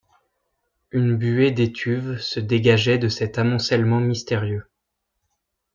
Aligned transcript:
Une 0.89 1.15
buée 1.15 1.51
d’étuve 1.51 2.17
se 2.17 2.39
dégageait 2.39 2.97
de 2.97 3.07
cet 3.07 3.37
amoncellement 3.37 3.99
mystérieux. 3.99 4.65